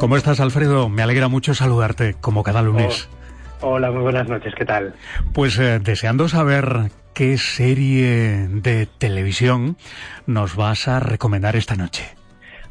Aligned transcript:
¿Cómo 0.00 0.16
estás, 0.16 0.40
Alfredo? 0.40 0.88
Me 0.88 1.02
alegra 1.02 1.28
mucho 1.28 1.52
saludarte, 1.52 2.14
como 2.22 2.42
cada 2.42 2.62
lunes. 2.62 3.06
Oh, 3.60 3.72
hola, 3.72 3.90
muy 3.90 4.00
buenas 4.00 4.26
noches, 4.30 4.54
¿qué 4.56 4.64
tal? 4.64 4.94
Pues 5.34 5.58
eh, 5.58 5.78
deseando 5.78 6.26
saber 6.26 6.90
qué 7.12 7.36
serie 7.36 8.48
de 8.48 8.86
televisión 8.86 9.76
nos 10.26 10.56
vas 10.56 10.88
a 10.88 11.00
recomendar 11.00 11.54
esta 11.54 11.76
noche. 11.76 12.16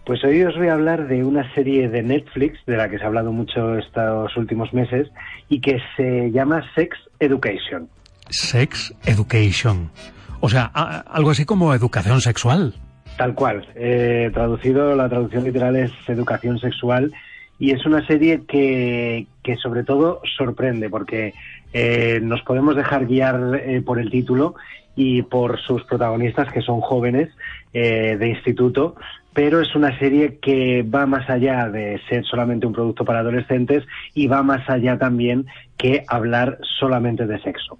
Pues 0.08 0.24
hoy 0.24 0.42
os 0.42 0.58
voy 0.58 0.70
a 0.70 0.74
hablar 0.74 1.08
de 1.08 1.24
una 1.24 1.54
serie 1.54 1.88
de 1.88 2.02
Netflix, 2.02 2.58
de 2.66 2.78
la 2.78 2.90
que 2.90 2.98
se 2.98 3.04
ha 3.04 3.08
hablado 3.08 3.32
mucho 3.32 3.78
estos 3.78 4.36
últimos 4.36 4.74
meses, 4.74 5.08
y 5.50 5.62
que 5.62 5.78
se 5.96 6.32
llama 6.32 6.64
Sex 6.74 6.98
Education. 7.20 7.88
Sex 8.32 8.92
Education. 9.06 9.92
O 10.40 10.50
sea, 10.50 10.66
algo 10.66 11.30
así 11.30 11.46
como 11.46 11.76
educación 11.76 12.22
sexual. 12.22 12.74
Tal 13.20 13.36
cual. 13.36 13.68
Eh, 13.76 14.32
traducido, 14.34 14.96
la 14.96 15.10
traducción 15.10 15.44
literal 15.44 15.76
es 15.76 15.92
educación 16.08 16.58
sexual 16.58 17.12
y 17.60 17.72
es 17.72 17.86
una 17.86 18.08
serie 18.08 18.46
que, 18.48 19.28
que 19.44 19.58
sobre 19.58 19.84
todo 19.84 20.22
sorprende 20.38 20.90
porque 20.90 21.34
eh, 21.74 22.22
nos 22.24 22.42
podemos 22.44 22.78
dejar 22.78 23.08
guiar 23.08 23.60
eh, 23.62 23.82
por 23.82 24.00
el 24.00 24.10
título 24.10 24.56
y 24.96 25.24
por 25.24 25.60
sus 25.60 25.84
protagonistas 25.84 26.50
que 26.54 26.62
son 26.62 26.80
jóvenes 26.80 27.28
de 27.74 28.28
instituto, 28.30 28.96
pero 29.34 29.60
es 29.60 29.76
una 29.76 30.00
serie 30.00 30.40
que 30.42 30.84
va 30.84 31.06
más 31.06 31.30
allá 31.30 31.68
de 31.70 32.00
ser 32.08 32.24
solamente 32.24 32.68
un 32.68 32.74
producto 32.74 33.04
para 33.04 33.20
adolescentes 33.20 33.84
y 34.14 34.28
va 34.28 34.44
más 34.44 34.70
allá 34.70 34.98
también 34.98 35.46
que 35.78 36.06
hablar 36.08 36.58
solamente 36.80 37.28
de 37.28 37.40
sexo. 37.42 37.80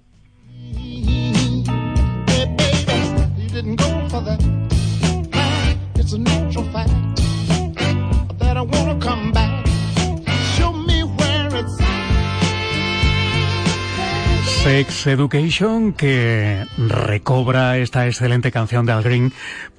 Sex 14.70 15.08
Education 15.08 15.92
que 15.94 16.64
recobra 16.78 17.76
esta 17.78 18.06
excelente 18.06 18.52
canción 18.52 18.86
de 18.86 18.92
Al 18.92 19.02
Green 19.02 19.32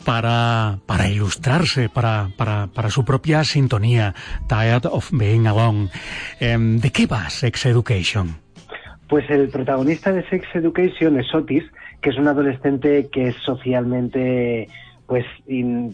para, 0.04 0.80
para 0.86 1.08
ilustrarse, 1.08 1.88
para, 1.88 2.28
para, 2.36 2.68
para 2.68 2.90
su 2.90 3.06
propia 3.06 3.46
sintonía, 3.46 4.14
Tired 4.50 4.86
of 4.92 5.10
Being 5.14 5.48
Alone. 5.48 5.88
Em, 6.42 6.78
¿De 6.78 6.90
qué 6.90 7.06
va 7.06 7.30
Sex 7.30 7.68
Education? 7.68 8.36
Pues 9.08 9.30
el 9.30 9.48
protagonista 9.48 10.12
de 10.12 10.28
Sex 10.28 10.46
Education 10.54 11.18
es 11.18 11.34
Otis, 11.34 11.64
que 12.02 12.10
es 12.10 12.18
un 12.18 12.28
adolescente 12.28 13.08
que 13.10 13.30
es 13.30 13.36
socialmente 13.46 14.68
pues 15.08 15.26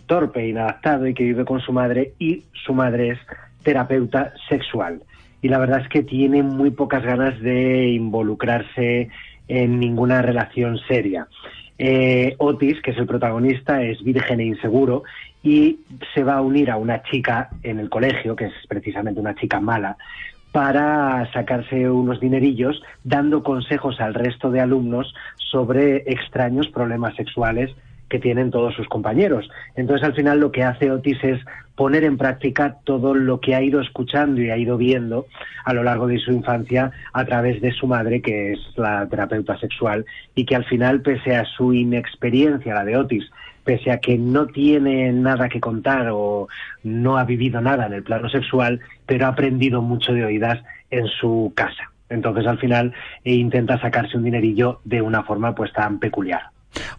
torpe, 0.07 0.47
inadaptado 0.47 1.05
y 1.05 1.13
que 1.13 1.23
vive 1.23 1.45
con 1.45 1.59
su 1.59 1.71
madre 1.71 2.13
y 2.17 2.45
su 2.65 2.73
madre 2.73 3.09
es 3.11 3.19
terapeuta 3.61 4.33
sexual. 4.49 5.03
Y 5.47 5.49
la 5.49 5.59
verdad 5.59 5.79
es 5.79 5.87
que 5.87 6.03
tiene 6.03 6.43
muy 6.43 6.71
pocas 6.71 7.01
ganas 7.05 7.39
de 7.39 7.87
involucrarse 7.87 9.07
en 9.47 9.79
ninguna 9.79 10.21
relación 10.21 10.77
seria. 10.89 11.29
Eh, 11.77 12.35
Otis, 12.37 12.81
que 12.81 12.91
es 12.91 12.97
el 12.97 13.07
protagonista, 13.07 13.81
es 13.81 14.03
virgen 14.03 14.41
e 14.41 14.45
inseguro 14.47 15.03
y 15.41 15.79
se 16.13 16.25
va 16.25 16.33
a 16.33 16.41
unir 16.41 16.69
a 16.69 16.75
una 16.75 17.01
chica 17.01 17.49
en 17.63 17.79
el 17.79 17.89
colegio, 17.89 18.35
que 18.35 18.47
es 18.47 18.53
precisamente 18.67 19.21
una 19.21 19.35
chica 19.35 19.61
mala, 19.61 19.95
para 20.51 21.31
sacarse 21.31 21.89
unos 21.89 22.19
dinerillos 22.19 22.83
dando 23.05 23.41
consejos 23.41 24.01
al 24.01 24.15
resto 24.15 24.51
de 24.51 24.59
alumnos 24.59 25.15
sobre 25.37 26.03
extraños 26.11 26.67
problemas 26.67 27.15
sexuales 27.15 27.73
que 28.09 28.19
tienen 28.19 28.51
todos 28.51 28.73
sus 28.75 28.87
compañeros. 28.87 29.49
Entonces, 29.75 30.05
al 30.05 30.13
final, 30.13 30.39
lo 30.39 30.51
que 30.51 30.63
hace 30.63 30.91
Otis 30.91 31.23
es 31.23 31.39
poner 31.75 32.03
en 32.03 32.17
práctica 32.17 32.77
todo 32.83 33.13
lo 33.13 33.39
que 33.39 33.53
ha 33.53 33.61
ido 33.61 33.81
escuchando 33.81 34.41
y 34.41 34.49
ha 34.49 34.57
ido 34.57 34.77
viendo 34.77 35.27
a 35.63 35.73
lo 35.73 35.83
largo 35.83 36.07
de 36.07 36.17
su 36.17 36.31
infancia 36.31 36.91
a 37.13 37.25
través 37.25 37.61
de 37.61 37.71
su 37.71 37.85
madre, 37.87 38.21
que 38.21 38.53
es 38.53 38.59
la 38.77 39.07
terapeuta 39.07 39.57
sexual, 39.59 40.05
y 40.33 40.45
que 40.45 40.55
al 40.55 40.65
final, 40.65 41.01
pese 41.01 41.35
a 41.35 41.45
su 41.45 41.73
inexperiencia, 41.73 42.73
la 42.73 42.83
de 42.83 42.97
Otis, 42.97 43.29
pese 43.63 43.91
a 43.91 43.99
que 43.99 44.17
no 44.17 44.47
tiene 44.47 45.11
nada 45.11 45.49
que 45.49 45.59
contar 45.59 46.07
o 46.11 46.47
no 46.83 47.17
ha 47.17 47.25
vivido 47.25 47.61
nada 47.61 47.85
en 47.85 47.93
el 47.93 48.03
plano 48.03 48.29
sexual, 48.29 48.79
pero 49.05 49.25
ha 49.25 49.29
aprendido 49.29 49.81
mucho 49.81 50.13
de 50.13 50.25
oídas 50.25 50.63
en 50.89 51.05
su 51.07 51.51
casa. 51.53 51.91
Entonces, 52.09 52.47
al 52.47 52.57
final, 52.57 52.93
intenta 53.23 53.79
sacarse 53.79 54.17
un 54.17 54.23
dinerillo 54.23 54.79
de 54.85 55.01
una 55.01 55.23
forma 55.23 55.53
pues 55.53 55.73
tan 55.73 55.99
peculiar. 55.99 56.43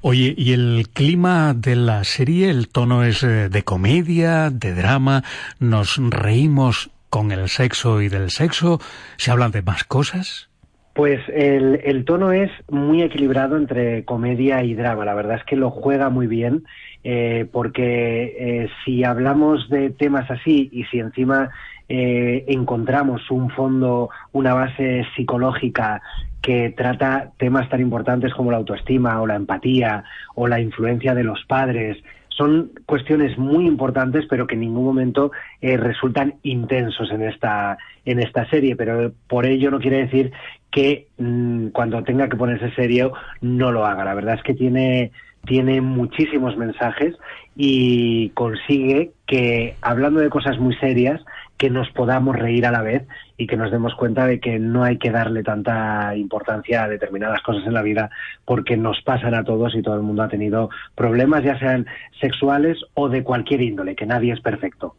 Oye, 0.01 0.33
¿y 0.37 0.53
el 0.53 0.87
clima 0.93 1.55
de 1.55 1.75
la 1.75 2.05
serie, 2.05 2.51
el 2.51 2.69
tono 2.69 3.03
es 3.03 3.25
eh, 3.25 3.49
de 3.49 3.65
comedia, 3.65 4.49
de 4.49 4.73
drama? 4.73 5.25
¿Nos 5.59 5.99
reímos 5.99 6.91
con 7.11 7.33
el 7.33 7.49
sexo 7.49 8.01
y 8.01 8.09
del 8.09 8.31
sexo? 8.31 8.79
¿Se 9.17 9.33
hablan 9.33 9.51
de 9.51 9.63
más 9.63 9.83
cosas? 9.83 10.49
Pues 10.95 11.21
el, 11.29 12.05
tono 12.05 12.31
es 12.31 12.51
muy 12.71 13.03
equilibrado 13.03 13.57
entre 13.57 14.05
comedia 14.05 14.63
y 14.63 14.75
drama. 14.75 15.05
La 15.05 15.15
verdad 15.15 15.39
es 15.39 15.45
que 15.45 15.57
lo 15.57 15.71
juega 15.71 16.11
muy 16.11 16.29
bien, 16.29 16.63
eh, 17.03 17.49
porque 17.51 18.37
eh, 18.39 18.69
si 18.85 19.03
hablamos 19.03 19.69
de 19.69 19.91
temas 19.91 20.31
así 20.31 20.69
y 20.73 20.85
si 20.85 21.01
encima 21.01 21.51
encontramos 21.91 23.31
un 23.31 23.49
fondo, 23.49 24.11
una 24.33 24.53
base 24.53 25.07
psicológica 25.17 26.03
que 26.43 26.73
trata 26.77 27.33
temas 27.37 27.69
tan 27.69 27.81
importantes 27.81 28.33
como 28.33 28.51
la 28.51 28.59
autoestima 28.59 29.21
o 29.21 29.27
la 29.27 29.37
empatía 29.37 30.05
o 30.35 30.47
la 30.47 30.61
influencia 30.61 31.15
de 31.15 31.25
los 31.25 31.45
padres. 31.45 31.99
Son 32.29 32.71
cuestiones 32.87 33.37
muy 33.37 33.67
importantes, 33.67 34.27
pero 34.31 34.47
que 34.47 34.55
en 34.55 34.61
ningún 34.61 34.85
momento 34.85 35.33
eh, 35.61 35.77
resultan 35.77 36.35
intensos 36.45 37.11
en 37.11 37.23
esta, 37.23 37.77
en 38.05 38.21
esta 38.21 38.49
serie. 38.49 38.77
Pero 38.77 39.13
por 39.27 39.45
ello 39.45 39.71
no 39.71 39.81
quiere 39.81 39.99
decir 39.99 40.33
que 40.71 41.09
mm, 41.19 41.69
cuando 41.69 42.03
tenga 42.05 42.29
que 42.29 42.37
ponerse 42.37 42.71
serio 42.75 43.13
no 43.41 43.73
lo 43.73 43.85
haga. 43.85 44.05
La 44.05 44.15
verdad 44.15 44.37
es 44.37 44.43
que 44.43 44.55
tiene, 44.55 45.11
tiene 45.45 45.81
muchísimos 45.81 46.57
mensajes 46.57 47.17
y 47.57 48.31
consigue 48.31 49.11
que, 49.27 49.75
hablando 49.83 50.21
de 50.21 50.31
cosas 50.31 50.59
muy 50.59 50.77
serias, 50.77 51.21
que 51.59 51.71
nos 51.71 51.91
podamos 51.91 52.37
reír 52.37 52.65
a 52.67 52.71
la 52.71 52.83
vez 52.83 53.07
y 53.37 53.47
que 53.47 53.57
nos 53.57 53.71
demos 53.71 53.95
cuenta 53.97 54.27
de 54.27 54.41
que 54.41 54.59
no 54.59 54.85
hay 54.85 54.97
que 54.97 55.11
darle 55.11 55.43
tanta 55.43 56.17
importancia 56.17 56.85
a 56.85 56.89
determinadas 56.89 57.43
cosas 57.43 57.67
en 57.67 57.75
la 57.75 57.83
vida 57.83 58.11
porque 58.45 58.77
nos 58.77 59.03
pasan 59.03 59.35
a 59.35 59.45
todos 59.45 59.75
y 59.75 59.83
todo 59.83 59.97
el 59.97 60.03
mundo 60.03 60.23
ha 60.23 60.29
tenido 60.29 60.71
problemas, 60.95 61.43
ya 61.43 61.59
sean 61.59 61.87
sexuales 62.21 62.79
o 62.95 63.09
de 63.09 63.25
cualquier 63.25 63.61
índole, 63.61 63.97
que 63.97 64.07
nadie 64.07 64.33
es 64.33 64.41
perfecto. 64.41 64.95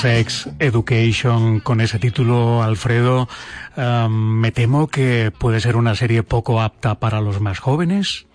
Sex 0.00 0.48
Education 0.58 1.60
con 1.60 1.82
ese 1.82 1.98
título, 1.98 2.62
Alfredo, 2.62 3.28
me 4.08 4.50
temo 4.50 4.86
que 4.86 5.30
puede 5.30 5.60
ser 5.60 5.76
una 5.76 5.94
serie 5.94 6.22
poco 6.22 6.62
apta 6.62 6.94
para 6.94 7.20
los 7.20 7.42
más 7.42 7.58
jóvenes. 7.58 8.26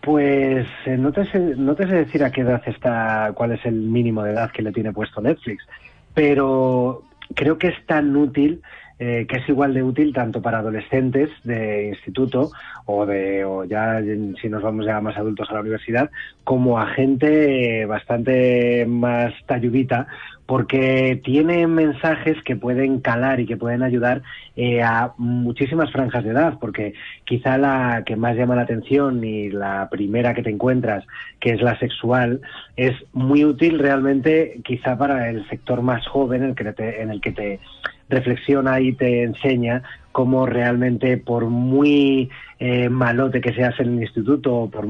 Pues 0.00 0.68
eh, 0.86 0.96
no, 0.96 1.10
te 1.10 1.24
sé, 1.32 1.40
no 1.56 1.74
te 1.74 1.88
sé 1.88 1.96
decir 1.96 2.22
a 2.22 2.30
qué 2.30 2.42
edad 2.42 2.62
está, 2.64 3.32
cuál 3.34 3.50
es 3.52 3.66
el 3.66 3.74
mínimo 3.74 4.22
de 4.22 4.30
edad 4.30 4.52
que 4.52 4.62
le 4.62 4.70
tiene 4.70 4.92
puesto 4.92 5.20
Netflix, 5.20 5.66
pero 6.14 7.02
creo 7.34 7.58
que 7.58 7.68
es 7.68 7.86
tan 7.86 8.14
útil 8.14 8.62
eh, 8.98 9.26
que 9.28 9.36
es 9.38 9.48
igual 9.48 9.74
de 9.74 9.82
útil 9.82 10.12
tanto 10.12 10.42
para 10.42 10.58
adolescentes 10.58 11.30
de 11.44 11.88
instituto 11.88 12.50
o 12.86 13.06
de 13.06 13.44
o 13.44 13.64
ya 13.64 14.00
si 14.40 14.48
nos 14.48 14.62
vamos 14.62 14.86
ya 14.86 15.00
más 15.00 15.16
adultos 15.16 15.48
a 15.50 15.54
la 15.54 15.60
universidad 15.60 16.10
como 16.44 16.78
a 16.78 16.86
gente 16.88 17.86
bastante 17.86 18.86
más 18.86 19.32
talludita 19.46 20.08
porque 20.48 21.20
tiene 21.22 21.66
mensajes 21.66 22.42
que 22.42 22.56
pueden 22.56 23.00
calar 23.00 23.38
y 23.38 23.44
que 23.44 23.58
pueden 23.58 23.82
ayudar 23.82 24.22
eh, 24.56 24.82
a 24.82 25.12
muchísimas 25.18 25.92
franjas 25.92 26.24
de 26.24 26.30
edad, 26.30 26.54
porque 26.58 26.94
quizá 27.26 27.58
la 27.58 28.02
que 28.06 28.16
más 28.16 28.34
llama 28.34 28.56
la 28.56 28.62
atención 28.62 29.22
y 29.22 29.50
la 29.50 29.88
primera 29.90 30.32
que 30.32 30.42
te 30.42 30.48
encuentras, 30.48 31.04
que 31.38 31.50
es 31.50 31.60
la 31.60 31.78
sexual, 31.78 32.40
es 32.76 32.94
muy 33.12 33.44
útil 33.44 33.78
realmente 33.78 34.58
quizá 34.64 34.96
para 34.96 35.28
el 35.28 35.46
sector 35.50 35.82
más 35.82 36.06
joven 36.06 36.42
en 36.42 36.48
el 36.48 36.54
que 36.54 36.72
te, 36.72 37.02
en 37.02 37.10
el 37.10 37.20
que 37.20 37.32
te 37.32 37.60
reflexiona 38.08 38.80
y 38.80 38.92
te 38.92 39.22
enseña 39.22 39.82
cómo 40.12 40.46
realmente 40.46 41.16
por 41.16 41.46
muy 41.46 42.28
eh, 42.58 42.88
malote 42.88 43.40
que 43.40 43.52
seas 43.52 43.78
en 43.78 43.98
el 43.98 44.02
instituto 44.02 44.52
o 44.52 44.68
por, 44.68 44.84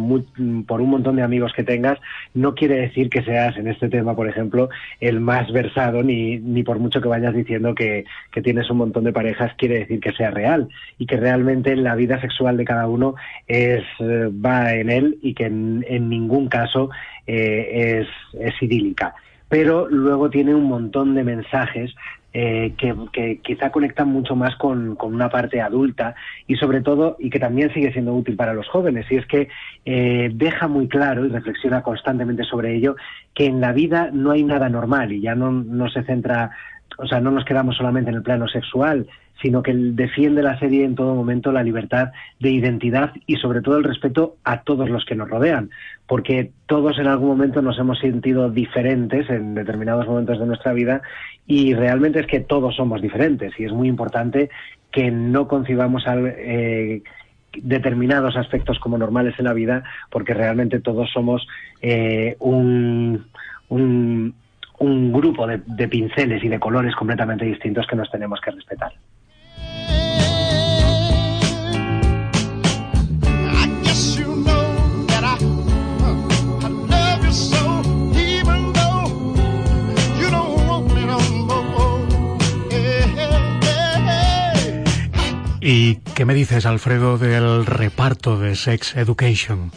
por 0.66 0.80
un 0.80 0.88
montón 0.88 1.16
de 1.16 1.22
amigos 1.22 1.52
que 1.54 1.64
tengas, 1.64 1.98
no 2.32 2.54
quiere 2.54 2.76
decir 2.76 3.10
que 3.10 3.22
seas 3.22 3.56
en 3.58 3.68
este 3.68 3.90
tema, 3.90 4.16
por 4.16 4.26
ejemplo, 4.26 4.70
el 5.00 5.20
más 5.20 5.52
versado, 5.52 6.02
ni, 6.02 6.38
ni 6.38 6.62
por 6.62 6.78
mucho 6.78 7.02
que 7.02 7.08
vayas 7.08 7.34
diciendo 7.34 7.74
que, 7.74 8.06
que 8.32 8.40
tienes 8.40 8.70
un 8.70 8.78
montón 8.78 9.04
de 9.04 9.12
parejas, 9.12 9.52
quiere 9.58 9.80
decir 9.80 10.00
que 10.00 10.12
sea 10.12 10.30
real 10.30 10.68
y 10.96 11.04
que 11.04 11.18
realmente 11.18 11.76
la 11.76 11.94
vida 11.94 12.18
sexual 12.22 12.56
de 12.56 12.64
cada 12.64 12.88
uno 12.88 13.14
es, 13.46 13.84
eh, 14.00 14.30
va 14.32 14.72
en 14.72 14.88
él 14.88 15.18
y 15.20 15.34
que 15.34 15.44
en, 15.44 16.08
ningún 16.08 16.48
caso 16.48 16.88
eh, 17.26 18.00
es, 18.00 18.40
es 18.40 18.62
idílica 18.62 19.14
pero 19.48 19.88
luego 19.88 20.30
tiene 20.30 20.54
un 20.54 20.64
montón 20.64 21.14
de 21.14 21.24
mensajes 21.24 21.94
eh, 22.34 22.74
que, 22.76 23.40
quizá 23.42 23.70
conectan 23.70 24.08
mucho 24.08 24.36
más 24.36 24.54
con, 24.56 24.96
una 25.00 25.30
parte 25.30 25.62
adulta 25.62 26.14
y 26.46 26.56
sobre 26.56 26.82
todo, 26.82 27.16
y 27.18 27.30
que 27.30 27.40
también 27.40 27.72
sigue 27.72 27.92
siendo 27.92 28.14
útil 28.14 28.36
para 28.36 28.52
los 28.52 28.68
jóvenes, 28.68 29.06
y 29.10 29.16
es 29.16 29.26
que 29.26 29.48
eh, 29.86 30.30
deja 30.34 30.68
muy 30.68 30.88
claro 30.88 31.24
y 31.24 31.30
reflexiona 31.30 31.82
constantemente 31.82 32.44
sobre 32.44 32.74
ello, 32.74 32.96
que 33.34 33.46
en 33.46 33.60
la 33.60 33.72
vida 33.72 34.10
no 34.12 34.32
hay 34.32 34.44
nada 34.44 34.68
normal 34.68 35.12
y 35.12 35.22
ya 35.22 35.34
no, 35.34 35.50
no 35.50 35.88
se 35.88 36.02
centra, 36.02 36.50
o 36.98 37.06
sea, 37.06 37.20
no 37.20 37.30
nos 37.30 37.46
quedamos 37.46 37.76
solamente 37.76 38.10
en 38.10 38.16
el 38.16 38.22
plano 38.22 38.46
sexual, 38.46 39.06
sino 39.40 39.62
que 39.62 39.72
defiende 39.74 40.42
la 40.42 40.58
serie 40.58 40.84
en 40.84 40.94
todo 40.94 41.14
momento 41.14 41.52
la 41.52 41.62
libertad 41.62 42.10
de 42.40 42.50
identidad 42.50 43.12
y 43.26 43.36
sobre 43.36 43.60
todo 43.60 43.78
el 43.78 43.84
respeto 43.84 44.36
a 44.44 44.62
todos 44.62 44.90
los 44.90 45.04
que 45.04 45.14
nos 45.14 45.30
rodean, 45.30 45.70
porque 46.06 46.50
todos 46.66 46.98
en 46.98 47.06
algún 47.06 47.28
momento 47.28 47.62
nos 47.62 47.78
hemos 47.78 47.98
sentido 48.00 48.50
diferentes 48.50 49.30
en 49.30 49.54
determinados 49.54 50.06
momentos 50.06 50.38
de 50.38 50.46
nuestra 50.46 50.72
vida 50.72 51.02
y 51.46 51.74
realmente 51.74 52.20
es 52.20 52.26
que 52.26 52.40
todos 52.40 52.76
somos 52.76 53.00
diferentes 53.00 53.52
y 53.58 53.64
es 53.64 53.72
muy 53.72 53.88
importante 53.88 54.50
que 54.90 55.10
no 55.10 55.46
concibamos 55.46 56.04
eh, 56.08 57.02
determinados 57.56 58.36
aspectos 58.36 58.78
como 58.80 58.98
normales 58.98 59.34
en 59.38 59.44
la 59.44 59.52
vida 59.52 59.84
porque 60.10 60.34
realmente 60.34 60.80
todos 60.80 61.10
somos 61.12 61.46
eh, 61.80 62.36
un, 62.40 63.24
un, 63.68 64.34
grupo 65.12 65.46
de 65.46 65.88
pinceles 65.88 66.42
y 66.42 66.48
de 66.48 66.60
colores 66.60 66.94
completamente 66.94 67.44
distintos 67.44 67.86
que 67.86 67.96
nos 67.96 68.10
tenemos 68.10 68.40
que 68.40 68.50
respetar. 68.50 68.92
Qué 86.18 86.24
me 86.24 86.34
dices, 86.34 86.66
Alfredo, 86.66 87.16
del 87.16 87.64
reparto 87.64 88.40
de 88.40 88.56
Sex 88.56 88.96
Education? 88.96 89.70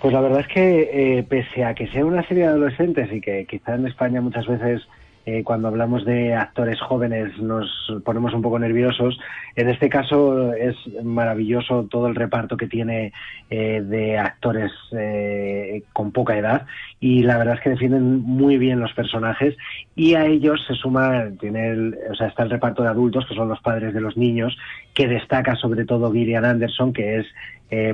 Pues 0.00 0.14
la 0.14 0.20
verdad 0.20 0.38
es 0.38 0.46
que, 0.46 1.18
eh, 1.18 1.24
pese 1.24 1.64
a 1.64 1.74
que 1.74 1.88
sea 1.88 2.04
una 2.04 2.22
serie 2.28 2.44
de 2.44 2.50
adolescentes 2.50 3.12
y 3.12 3.20
que 3.20 3.44
quizá 3.44 3.74
en 3.74 3.88
España 3.88 4.20
muchas 4.20 4.46
veces 4.46 4.82
eh, 5.26 5.44
cuando 5.44 5.68
hablamos 5.68 6.06
de 6.06 6.34
actores 6.34 6.80
jóvenes 6.80 7.36
nos 7.38 7.68
ponemos 8.04 8.32
un 8.32 8.40
poco 8.40 8.58
nerviosos. 8.58 9.18
En 9.54 9.68
este 9.68 9.90
caso 9.90 10.54
es 10.54 10.76
maravilloso 11.04 11.86
todo 11.90 12.06
el 12.06 12.14
reparto 12.14 12.56
que 12.56 12.66
tiene 12.66 13.12
eh, 13.50 13.82
de 13.84 14.18
actores 14.18 14.72
eh, 14.92 15.82
con 15.92 16.12
poca 16.12 16.38
edad 16.38 16.66
y 17.00 17.22
la 17.22 17.36
verdad 17.36 17.56
es 17.56 17.60
que 17.60 17.70
defienden 17.70 18.20
muy 18.20 18.56
bien 18.56 18.80
los 18.80 18.94
personajes 18.94 19.56
y 19.94 20.14
a 20.14 20.24
ellos 20.24 20.64
se 20.66 20.74
suma, 20.74 21.26
tiene 21.38 21.92
o 22.10 22.14
sea, 22.14 22.28
está 22.28 22.44
el 22.44 22.50
reparto 22.50 22.82
de 22.82 22.88
adultos 22.88 23.26
que 23.28 23.34
son 23.34 23.48
los 23.48 23.60
padres 23.60 23.92
de 23.92 24.00
los 24.00 24.16
niños 24.16 24.56
que 24.94 25.06
destaca 25.06 25.54
sobre 25.54 25.84
todo 25.84 26.12
Gillian 26.12 26.46
Anderson 26.46 26.92
que 26.92 27.18
es 27.18 27.26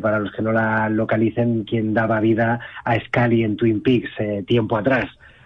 para 0.00 0.19
los 0.19 0.32
que 0.32 0.40
no 0.40 0.52
la 0.52 0.88
localicen, 0.88 1.64
quien 1.64 1.93
daba 1.93 2.19
vida 2.20 2.61
a 2.82 2.99
Scully 2.99 3.44
en 3.44 3.58
Twin 3.58 3.82
Peaks 3.82 4.11
tiempo 4.46 4.78
atrás, 4.78 5.05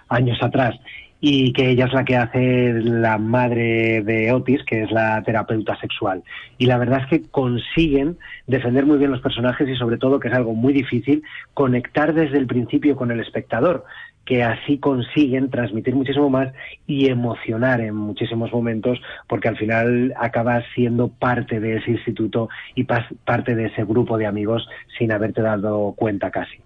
años 0.09 0.41
atrás 0.41 0.79
y 1.21 1.53
que 1.53 1.71
ella 1.71 1.85
es 1.85 1.93
la 1.93 2.05
que 2.05 2.17
hace 2.17 2.73
la 2.73 3.19
madre 3.19 4.03
de 4.03 4.33
Otis, 4.33 4.65
que 4.65 4.83
es 4.83 4.91
la 4.91 5.23
terapeuta 5.23 5.79
sexual. 5.79 6.23
Y 6.57 6.67
la 6.67 6.79
verdad 6.79 7.03
es 7.03 7.09
que 7.09 7.31
consiguen 7.31 8.17
defender 8.47 8.87
muy 8.87 8.99
bien 8.99 9.11
los 9.11 9.21
personajes 9.21 9.69
y 9.69 9.77
sobre 9.77 9.99
todo, 9.99 10.19
que 10.19 10.29
es 10.29 10.35
algo 10.35 10.55
muy 10.55 10.73
difícil, 10.73 11.23
conectar 11.53 12.15
desde 12.15 12.39
el 12.39 12.47
principio 12.47 12.97
con 12.97 13.11
el 13.11 13.21
espectador 13.21 13.85
que 14.25 14.45
así 14.45 14.79
consiguen 14.79 15.51
transmitir 15.51 15.95
muchísimo 15.95 16.31
más 16.31 16.53
y 16.87 17.09
emocionar 17.09 17.81
en 17.81 17.97
muchísimos 17.97 18.53
momentos, 18.53 19.01
porque 19.27 19.49
al 19.49 19.57
final 19.57 20.15
acabas 20.17 20.65
siendo 20.75 21.09
parte 21.09 21.59
de 21.59 21.79
ese 21.79 21.91
instituto 21.93 22.49
y 22.75 22.85
parte 22.85 23.55
de 23.57 23.67
ese 23.67 23.85
grupo 23.85 24.19
de 24.19 24.27
amigos 24.27 24.69
sin 24.99 25.11
haberte 25.11 25.43
dado 25.43 25.95
cuenta 25.97 26.31
casi. 26.31 26.61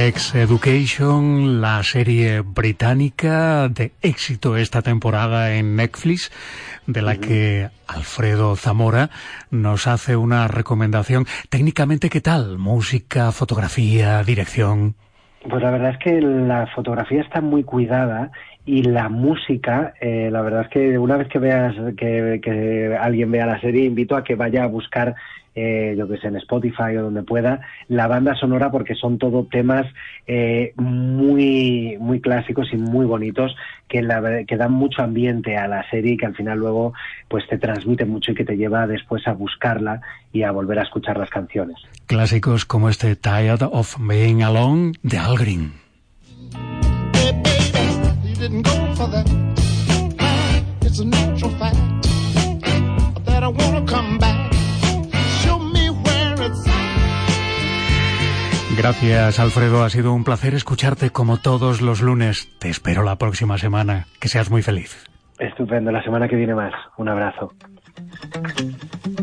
Sex 0.00 0.34
Education, 0.34 1.60
la 1.60 1.82
serie 1.82 2.40
británica 2.40 3.68
de 3.68 3.92
éxito 4.00 4.56
esta 4.56 4.80
temporada 4.80 5.54
en 5.56 5.76
Netflix, 5.76 6.32
de 6.86 7.02
la 7.02 7.16
que 7.16 7.68
Alfredo 7.86 8.56
Zamora 8.56 9.10
nos 9.50 9.86
hace 9.86 10.16
una 10.16 10.48
recomendación. 10.48 11.26
Técnicamente, 11.50 12.08
¿qué 12.08 12.22
tal? 12.22 12.56
Música, 12.56 13.30
fotografía, 13.30 14.22
dirección. 14.22 14.94
Pues 15.46 15.62
la 15.62 15.70
verdad 15.70 15.90
es 15.90 15.98
que 15.98 16.18
la 16.18 16.66
fotografía 16.74 17.20
está 17.20 17.42
muy 17.42 17.62
cuidada 17.62 18.32
y 18.66 18.82
la 18.82 19.08
música, 19.08 19.94
eh, 20.00 20.28
la 20.30 20.42
verdad 20.42 20.62
es 20.62 20.68
que 20.68 20.98
una 20.98 21.16
vez 21.16 21.28
que 21.28 21.38
veas 21.38 21.74
que, 21.96 22.96
alguien 23.00 23.30
vea 23.30 23.46
la 23.46 23.60
serie, 23.60 23.84
invito 23.84 24.16
a 24.16 24.22
que 24.22 24.34
vaya 24.34 24.64
a 24.64 24.66
buscar, 24.66 25.14
eh, 25.54 25.94
yo 25.96 26.06
que 26.06 26.18
sé, 26.18 26.28
en 26.28 26.36
Spotify 26.36 26.96
o 26.98 27.04
donde 27.04 27.22
pueda, 27.22 27.60
la 27.88 28.06
banda 28.06 28.34
sonora 28.34 28.70
porque 28.70 28.94
son 28.94 29.18
todo 29.18 29.46
temas 29.50 29.86
eh, 30.26 30.74
muy, 30.76 31.96
muy 32.00 32.20
clásicos 32.20 32.68
y 32.72 32.76
muy 32.76 33.06
bonitos 33.06 33.56
que, 33.88 34.06
que 34.46 34.56
dan 34.56 34.72
mucho 34.72 35.02
ambiente 35.02 35.56
a 35.56 35.66
la 35.66 35.88
serie 35.90 36.12
y 36.12 36.16
que 36.16 36.26
al 36.26 36.36
final 36.36 36.58
luego 36.58 36.92
pues 37.28 37.48
te 37.48 37.58
transmite 37.58 38.04
mucho 38.04 38.32
y 38.32 38.34
que 38.34 38.44
te 38.44 38.56
lleva 38.56 38.86
después 38.86 39.26
a 39.26 39.32
buscarla 39.32 40.02
y 40.32 40.42
a 40.42 40.52
volver 40.52 40.78
a 40.78 40.82
escuchar 40.82 41.16
las 41.16 41.30
canciones. 41.30 41.76
Clásicos 42.06 42.66
como 42.66 42.90
este 42.90 43.16
Tired 43.16 43.62
of 43.62 43.96
Being 43.98 44.42
Alone 44.42 44.92
de 45.02 45.18
Al 45.18 45.36
Green. 45.38 45.89
Gracias, 58.80 59.38
Alfredo. 59.38 59.84
Ha 59.84 59.90
sido 59.90 60.14
un 60.14 60.24
placer 60.24 60.54
escucharte 60.54 61.10
como 61.10 61.36
todos 61.36 61.82
los 61.82 62.00
lunes. 62.00 62.48
Te 62.58 62.70
espero 62.70 63.02
la 63.02 63.16
próxima 63.16 63.58
semana. 63.58 64.06
Que 64.18 64.28
seas 64.28 64.50
muy 64.50 64.62
feliz. 64.62 65.06
Estupendo. 65.38 65.92
La 65.92 66.02
semana 66.02 66.28
que 66.28 66.36
viene 66.36 66.54
más. 66.54 66.72
Un 66.96 67.10
abrazo. 67.10 67.52